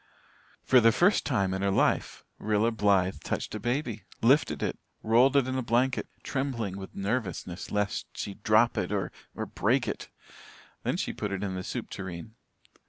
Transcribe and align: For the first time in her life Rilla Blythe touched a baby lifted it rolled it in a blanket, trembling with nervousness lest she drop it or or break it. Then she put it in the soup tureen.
For 0.63 0.81
the 0.81 0.91
first 0.91 1.27
time 1.27 1.53
in 1.53 1.61
her 1.61 1.69
life 1.69 2.23
Rilla 2.39 2.71
Blythe 2.71 3.19
touched 3.23 3.53
a 3.53 3.59
baby 3.59 4.05
lifted 4.23 4.63
it 4.63 4.79
rolled 5.03 5.35
it 5.35 5.47
in 5.47 5.55
a 5.55 5.61
blanket, 5.61 6.07
trembling 6.23 6.75
with 6.79 6.95
nervousness 6.95 7.69
lest 7.71 8.07
she 8.17 8.33
drop 8.33 8.79
it 8.79 8.91
or 8.91 9.11
or 9.35 9.45
break 9.45 9.87
it. 9.87 10.09
Then 10.81 10.97
she 10.97 11.13
put 11.13 11.31
it 11.31 11.43
in 11.43 11.53
the 11.53 11.61
soup 11.63 11.91
tureen. 11.91 12.33